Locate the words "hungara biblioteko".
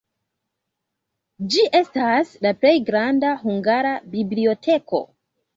3.45-5.05